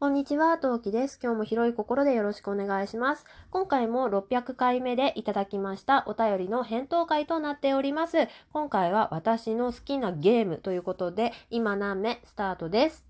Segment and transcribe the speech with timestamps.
[0.00, 1.18] こんにちは、トウキです。
[1.20, 3.24] 今日も広い心でよろしくお願いします。
[3.50, 8.28] 今回も600回目でいただきましたお便りの返答会となっております。
[8.52, 13.04] 今回は私の好きなゲームということで、今何目スタートです？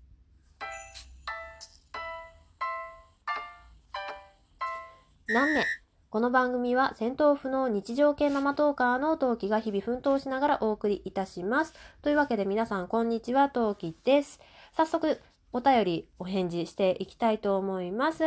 [5.27, 5.63] 何目？
[6.09, 11.75] この番組は戦闘不能日常系ママトーカーのトウキが日々奮闘しながらお送りいたします。
[12.01, 14.39] というわけで皆さんこんにちは、トウキです。
[14.73, 15.19] 早速
[15.51, 18.23] お便りお返事していきたいと思います。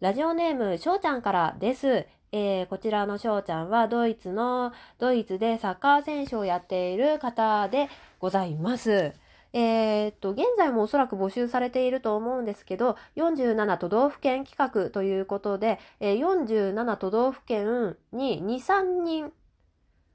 [0.00, 2.06] ラジオネームしょうちゃんからです。
[2.32, 9.12] えー、こちらのしょうちゃんはドイツのドイツでサッカー選手をやっている方でございます。
[9.52, 19.32] えー、っと、現在もおそらく募集されていると思うんですけど、47都道府県企画ということで、えー、47都道府県に2、3人、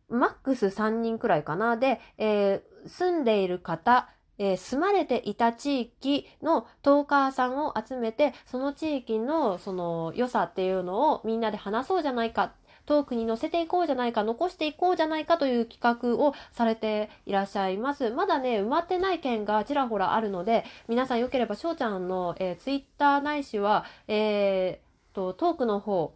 [0.10, 12.54] マックス3人くらいかな、で、えー、住んでいる方、えー、住まれていた地域のトーカーさんを集めて、その地域のその良さっていうのをみんなで話そうじゃないか、
[12.86, 18.10] トークに載せていこうじゃないか、残していこうじゃないかという企画をされていらっしゃいます。
[18.12, 26.14] まだね、埋まってない件がちらほらあるので、皆さんよければしょうちゃんの、えー、ツイッターないしは、えー、と、トークの方、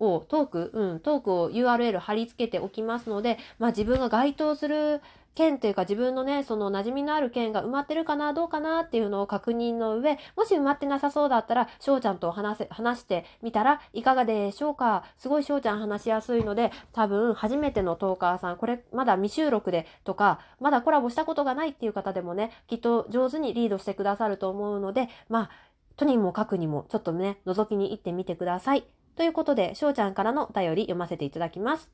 [0.00, 5.00] をトーク、うん、トークを URL 貼り付けておきますので、まあ自分が該当する
[5.34, 15.04] 件というか自分のね、その馴染みのある件が埋まってるかな、どうかなっていうのを確認の上、もし埋まってなさそうだったら、翔ちゃんと話せ、話してみたらいかがでしょうか？
[15.18, 25.50] すごい翔ちゃん話しやすいので、多分初めてのトーカーさん、これまだ未収録でとか、まだコラボしたことがないっていう方でもね、きっと上手にリードしてくださると思うので、まあ、
[25.96, 28.84] とにもかくにもちょっとね、覗きに行ってみてください。
[29.16, 31.88] ということで、翔ちゃんからのお便り読ませていただきます。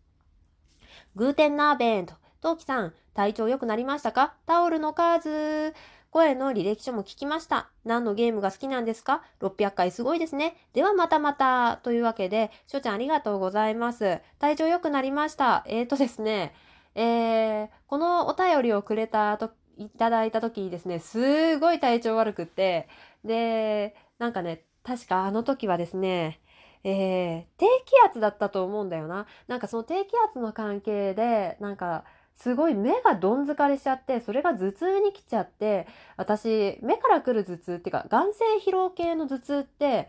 [1.17, 2.15] グーテンナーベント。
[2.41, 4.33] トウキさん、体調良くなりましたか？
[4.47, 5.75] タオルの数。
[6.11, 7.69] 声の履歴書も聞きました。
[7.85, 10.57] 何のゲームが好きなんですか ?600 回すごいですね。
[10.73, 11.77] ではまたまた。
[11.83, 14.21] というわけで、しょちゃんありがとうございます。
[14.39, 15.65] 体調良くなりました。
[15.67, 16.55] えーとですね、
[16.95, 22.89] えー、このお便りをくれたと、いただいた時にですね、すごい体調悪くって、
[23.23, 26.41] で、なんかね、確かあの時はですね、
[26.85, 29.27] えー、低気圧だったと思うんだよな。
[29.47, 32.05] なんかその低気圧の関係で、なんか、
[32.41, 35.87] すごい目がどん疲れしちゃって、それが頭痛に来ちゃって、
[36.17, 40.09] 私、目から来る頭痛っていうか、眼性疲労系の頭痛って、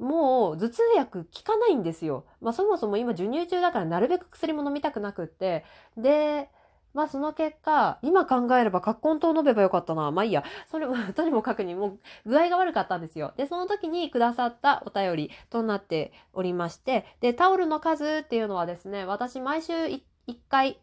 [0.00, 2.24] もう頭痛薬効かないんですよ。
[2.40, 5.64] まあそもそも今授乳中だからなるべく薬も飲みたくなくって。
[5.96, 6.50] で、
[6.94, 10.10] まあその結果、今考えれば葛根湯飲めばよかったな。
[10.10, 10.42] まあいいや。
[10.68, 13.34] それも、 とにもかくにもう具合が悪かったんですよ。
[13.36, 20.02] で、その時にくださったお便りとなっておりまして、で、タオルの数っていうのはですね、私毎週1
[20.48, 20.80] 回、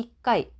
[0.00, 0.50] 1回、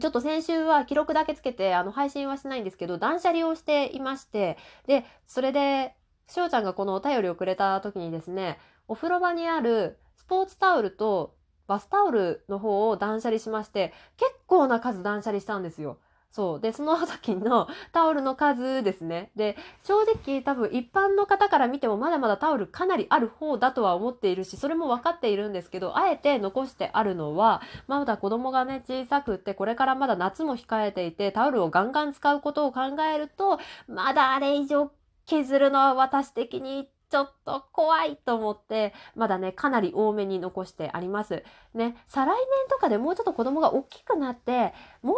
[0.00, 4.56] ちょっと先週は記録だけつけて、あの、配信はしないんですけど、断捨離をしていまして、
[4.86, 5.94] で、それで、
[6.26, 15.98] しおちゃんがこのお便りをくれた時にですね、お風呂場にあるスポーツタオルとバスタオルの方を断捨離しまして、結構な数断捨離したんですよ。
[16.34, 16.60] そう。
[16.60, 19.30] で、その時のタオルの数ですね。
[19.36, 32.80] で、正直多分一般の方から見てもまだまだタオルかなりある方だとは思っているし、それも分かっているんですけど、あえて残してあるのは、まだ子供がね、小さくって、これからまだ夏も控えていて、タオルをガンガン使うことを考
[33.14, 34.90] えると、まだあれ以上
[35.26, 41.44] 削るのは私的にちょっと怖いと思って、まだね、かなり多めに残してあります。
[41.74, 45.16] ね、再来年とかでもうちょっと子供が大きくなって、もう、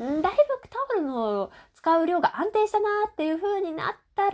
[0.00, 4.32] だいぶタオルの使う量が安定したなっていう風になったら、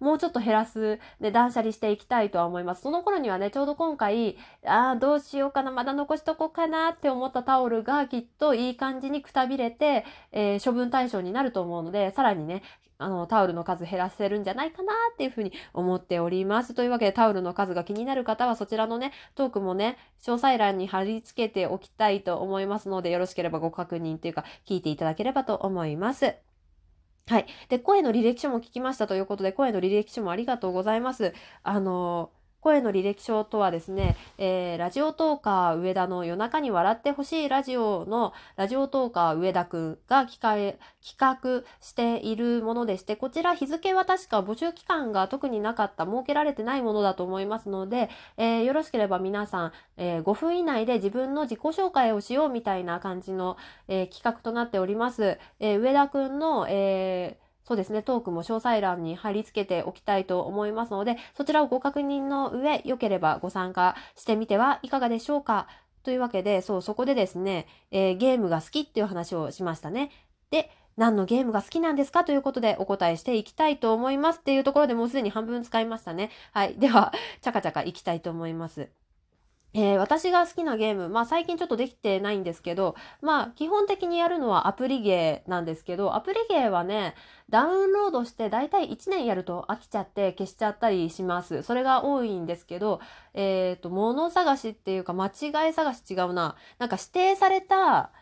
[0.00, 2.82] もうちょっと減らす、で、断捨離していきたいとは思います。
[2.82, 12.64] その頃にはね、ちょうど今回、ああ、どうしようかな、まだ残しとこうかなって思ったタオルがきっといい感じにくたびれて、えー、処分対象になると思うので、さらにね、
[12.98, 16.74] あの、タオルの数減らせるんじゃないかなっていうふうに思っております。
[16.74, 26.51] というわけで、タオルの数が気になる方は、そちらのね、トークもね、詳細欄に貼り付けておきたいと思いますので、よろしければご確認というか、聞いていただければと思います。
[27.32, 27.46] はい。
[27.70, 31.32] で、声の履歴書も聞きましたということで、声の履歴書もありがとうございます。
[31.62, 32.30] あの、
[32.62, 40.38] 声の履歴書とはですね、えー、ラジオトーカー上田の夜中に笑ってほしいラジオのラジオトーカー上田くんが企
[41.18, 53.56] 画しているものでして、こちら日付は確か募集期間が特になかった、設けられてないものだと思いますので、えー、よろしければ皆さん、えー、5分以内で自分の自己紹介をしようみたいな感じの、
[53.88, 55.38] え企画となっております。
[55.58, 65.68] え上田くんの、えーそうですね、トークも詳細欄に貼り付けておきたいと思いますので、そちらをご確認の上、良ければご参加してみてはいかがでしょうか？
[66.02, 70.10] というわけで、そう、そこでですね、えー、ゲームが好きっていう話をしましたね。
[70.50, 72.24] で、何のゲームが好きなんですか？
[72.24, 76.30] ということでお答えしていきたいと思いますっていうところでもうすでに半分使いましたね。
[76.52, 76.74] はい。
[76.74, 78.88] では、チャカチャカいきたいと思います。
[79.74, 87.14] えー、私が好きなゲーム、まあ最近ちょっとできてないんですけど、まあ基本的にやるのはアプリゲーなんですけど、アプリゲーはね、
[87.48, 91.62] ダウンロードして大体1年やると飽きちゃって消しちゃったりします。
[91.62, 93.00] それが多いんですけど、
[93.34, 96.56] えっ、ー、と、物探しっていうか間違い探し違うな。
[96.78, 98.12] なんか指定された、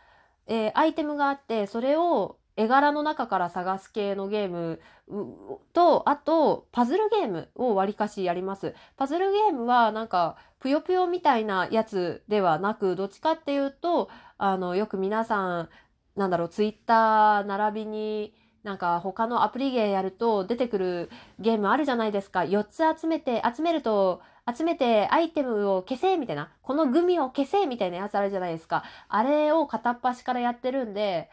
[0.47, 4.81] えー、アイテムがあって、それを絵柄の中から探す系のゲーム
[5.73, 8.75] と、あと、パズルゲームをわりかしやります。
[8.99, 15.69] パズルゲームはなんか、ぷよぷよみたいなやつではなく、どっちかっていうと、あの、よく皆さん、
[16.17, 22.41] なんだろう、ツイッター並びに、なんか他のアプリゲーやると出てくるゲームあるじゃないですか。
[22.41, 24.21] 4つ集めて、集めると、
[24.55, 28.85] 集めてアイテムを消せみたいな、このグミを消せみたいなやつあるじゃないですか。
[29.09, 31.31] あれを片っ端からやってるんで、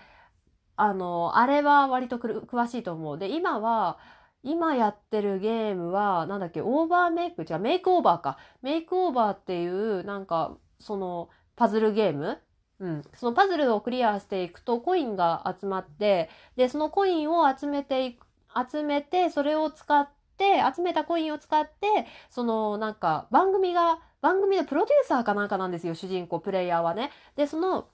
[0.78, 3.18] あの、あれは割と詳しいと思う。
[3.18, 3.98] で、今は、
[4.44, 7.44] 今やってるゲームは、なんだっけ、オーバーメイク？
[7.44, 8.38] 違う、メイクオーバーか。
[8.62, 12.40] メイクオーバーっていう、なんか、その、パズルゲーム？
[12.80, 13.04] うん。
[13.16, 18.28] そのパズルをクリアしていくと、コインが集まって、で、そのコインを集めていく、
[18.72, 20.08] 集めて、それを使っ
[20.38, 27.12] て、集めたコインを使って、その、なんか、番組が、番組のプロデューサーかなんかなんですよ、主人公、プレイヤーはね。
[27.36, 27.90] で、その、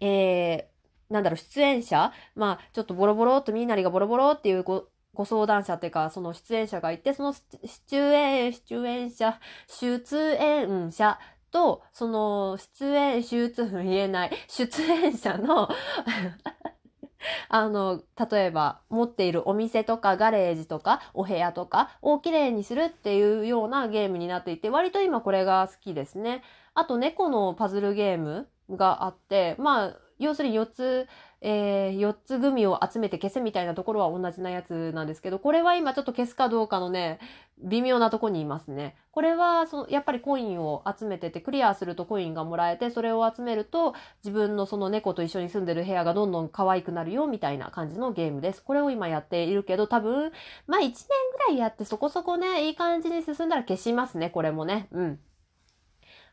[0.00, 0.64] えー、
[1.10, 2.12] なんだろう、出演者？
[2.34, 11.18] まあ、ちょっとボロボロっとみんなりがボロボロっていうご、ご相談者っていうか、その出演者がいて、その出演、出演者、出演者
[11.50, 13.52] と、その出演、出
[13.82, 15.68] 言えない、出演者の
[17.48, 26.42] あの、例えば持っているお店とかガレージとかお部屋とかをきれいにするっていうようなゲームになっていて、割と今これが好きですね。
[26.74, 31.08] あと猫のパズルゲームがあって、まあ、要するに4つ、
[31.40, 37.18] えー、4つグミを集めて消せみたいなところは同じなやつなんですけど、これは今ちょっと消すかどうかのね、
[37.62, 38.94] 微妙なとこにいますね。
[39.10, 48.62] これは、その、やっぱりコインを集めてて、クリアするとコインがもらえて、それを集めると、自分のその猫と一緒に住んでる部屋がどんどん可愛くなるよ、みたいな感じのゲームです。
[48.62, 50.32] これを今やっているけど、多分、
[50.66, 54.88] まあ1年ぐらいやってそこそこね、いい感じに進んだら消しますね、これもね。
[54.92, 55.20] うん。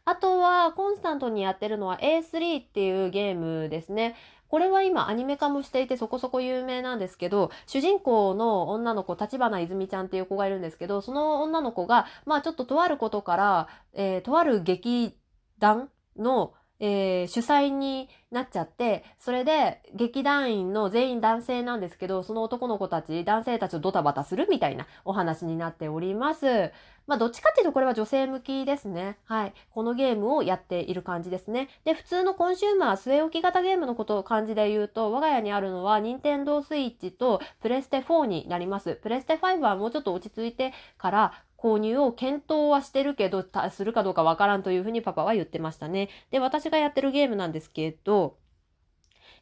[0.08, 4.16] あとは、コンスタントにやってるのは A3 っていうゲームですね。
[4.48, 15.18] これは今アニメ化もしていてそこそこ有名なんですけど、主人公の女の子、立花泉ちゃんっていう子がいるんですけど、その女の子が、まあちょっととあることから、えー、とある劇
[15.60, 26.72] 団の、えー、主催になっちゃって、それで劇団員の全員男性なんですけど、その男の子たち、男性たちとドタバタするみたいなお話になっております。
[27.08, 29.18] まあ、どっちかっていうとこれは女性向きですね。
[29.24, 29.54] はい。
[29.72, 31.70] このゲームをやっている感じですね。
[31.86, 38.96] で、普通のコンシューマー、据え置き型ゲームのことを漢字で言うと、我が家にあるのは、任天堂スイッチとプレステ4になります。
[38.96, 46.10] プレステ5はもうちょっと落ち着いてから購入を検討はしてるけど、するかどうかわからんというふうにパパは言ってましたね。
[46.32, 48.38] で、私がやってるゲームなんですけど、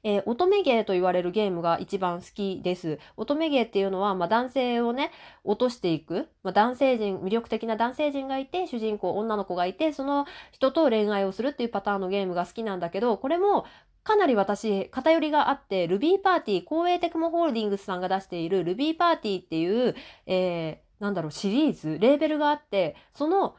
[0.06, 3.00] えー、乙女芸と言われるゲームが一番好きです。
[3.18, 5.12] 乙女芸っていうのは、まあ、男性をね、
[5.44, 13.66] 落としていく、まあ、男性人、魅力的な男性陣がいて、主人公、女の子がいて、その人と恋愛をするっていうパターンのゲームが好きなんだけど、これも、
[14.04, 19.96] かなり私、偏りがあって、ルビーパーティー、公営テクモホールディングスさんが出しているルビーパーティーっていう、
[20.28, 23.56] えー、なんだろう、シリーズ、レーベルがあって、その、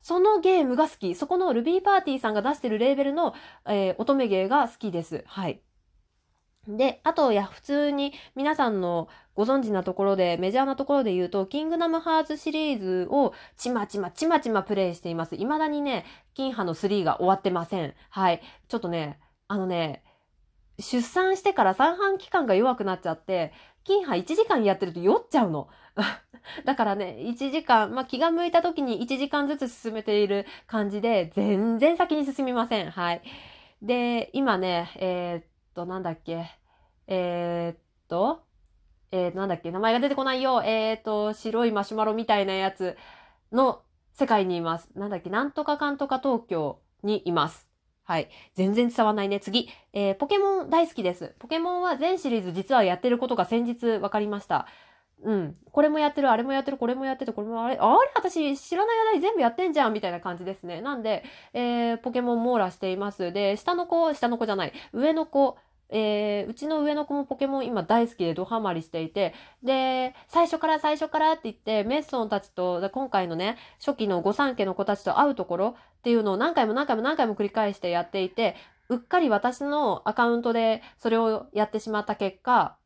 [0.00, 1.14] そのゲームが好き。
[1.14, 3.34] そこのルビーパーティーさんが出してるレーベルの、
[3.66, 5.24] えー、乙女芸が好きです。
[5.26, 5.60] はい。
[6.68, 15.36] で、あと、や、普通に皆さんのご存知なところで、メジャーなところで言うと、キングダムハーツシリーズをちまちまちまちまプレイしています。
[15.36, 17.94] 未だにね、金波の3が終わってません。
[18.10, 18.42] はい。
[18.68, 19.18] ちょっとね、
[19.48, 20.02] あのね、
[20.78, 23.52] 出産してから三半期間が弱くなっちゃって、
[23.86, 25.68] 金波1時間やってると酔っちゃうの。
[26.64, 32.90] だからね、1時間、まあ、気が向いた時に1時間ずつ進めている感じで、全然先に進みません。
[32.90, 33.22] はい。
[33.82, 36.46] で、今ね、えー、っと、なんだっけ。
[37.06, 37.78] えー、っ
[38.08, 38.42] と、
[39.12, 40.62] えー、なんだっけ、名前が出てこないよ。
[40.64, 42.96] えー、っと、白いマシュマロみたいなやつ
[43.52, 44.90] の世界にいます。
[44.96, 47.68] なんだっけ、なんとかかんとか東京にいます。
[48.06, 48.28] はい。
[48.54, 49.40] 全然伝わんないね。
[49.40, 49.68] 次。
[49.92, 51.34] えー、ポケモン大好きです。
[51.40, 54.68] ポケモンは全シリーズ実はやってることが先日分かりました。
[55.24, 55.56] うん。
[55.72, 58.10] これもやってる、あれもやってる、これもやってて、これもあれ、あれ？
[58.14, 60.80] 私知らない間に全部やってんじゃんみたいな感じですね。
[60.82, 63.32] なんで、えー、ポケモン網羅しています。
[63.32, 65.56] で、下の子、下の子じゃない、上の子、
[65.88, 78.56] えー、うちの上の子もポケモン今大好きでドハマりしていて、で、最初から最初からって言って、メッソンたちと、今回のね、初期の御三家の子たちと会うところっていうのを何回も何回も何回も繰り返してやっていて、
[78.88, 82.76] うっかり私のアカウントでそれをやってしまった結果、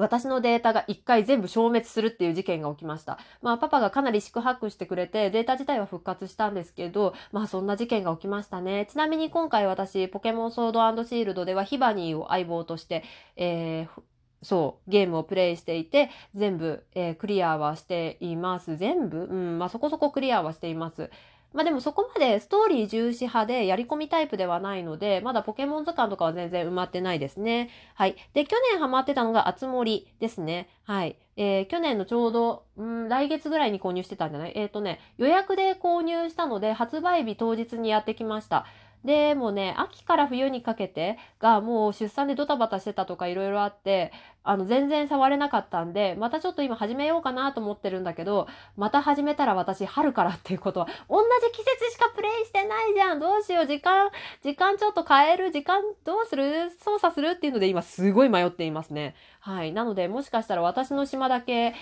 [0.00, 3.18] 私のデータが一回全部消滅するっていう事件が起きました。
[3.42, 8.86] まあパパがかなり宿泊してくれてデータ自体は復活したんですけど、まあそんな事件が起きましたね。
[8.90, 13.04] ちなみに今回私ポケモンソードシールドではヒバニーを相棒として、
[13.36, 14.02] えー、
[14.42, 18.76] そう、ゲームをプレイしていて、全部、えー、クリアはしています。
[18.78, 19.24] 全部？
[19.24, 21.10] うん、まあそこそこクリアはしています。
[21.52, 27.70] まあでもそこまでストーリー重視派でやり込みタイプではないので、まだポケモン図鑑とかは全然埋まってないですね。
[27.94, 28.16] はい。
[28.34, 30.68] で、去年ハマってたのがあつ森ですね。
[30.84, 31.16] はい。
[31.36, 34.52] えー、去年のちょうど、うん、来月ぐらいに購入してたんじゃない？
[34.54, 38.66] えっ、ー、とね、予約で購入したので、発売日当日にやってきました。
[39.04, 54.10] でもね、秋から冬にかけてがもう出産でドタバタしてたとかいろいろあって、あの全然触れなかったんで、またちょっと今始めようかなと思ってるんだけど、また始めたら私春からっていうことは、同じ季節しかプレイしてないじゃんどうしよう時間、
[54.42, 56.70] 時間ちょっと変える時間どうする？
[56.78, 59.14] 操作するっていうので今すごい迷っていますね。
[59.40, 59.72] はい。
[59.72, 61.74] なのでもしかしたら私の島だけ、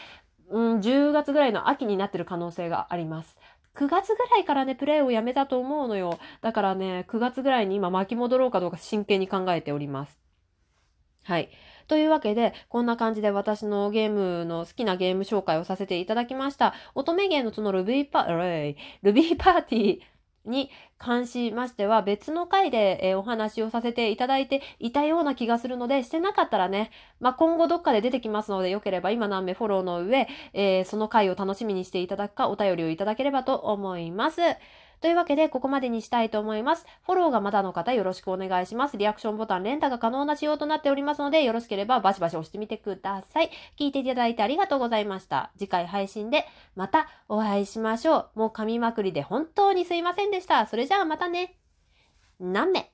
[0.51, 3.37] うん、10月ぐらいの秋になってる可能性があります。
[3.79, 6.19] 9月ぐらいからね、プレイをやめたと思うのよ。
[6.41, 10.19] だからね、9月ぐらいに今巻き戻ろうかどうか真剣に考えております。
[11.23, 11.49] はい。
[11.87, 16.75] というわけで、こんな感じで私のゲームの好きなゲーム紹介をさせていただきました。
[16.97, 20.01] 乙女芸のそのルビーパ、ルビーパーティー、
[20.49, 26.91] に関しましては別の回で、えー、お話をさせていただいていたような気がするのでしてなかったらね、
[27.21, 34.41] まあ、今後どっかで出てきますのでよければ今何名フォローの上、えー、その回を楽しみにしていただくかお便りをいただければと思います。
[35.01, 36.85] というわけで、ここまでにしたいと思います。
[37.07, 38.97] フォローがまだの方よろしくお願いします。
[38.97, 43.51] リアクションボタン、連打が可能な仕様となっておりますので、よろしければバシバシ押してみてください。
[43.79, 45.53] 聞いていただいてありがとうございました。
[45.57, 48.41] 次回配信でまたお会いしましょう。
[48.41, 50.67] もう噛みまくりで本当にすいませんでした。
[50.67, 51.59] それじゃあまたね。
[52.41, 52.91] なんで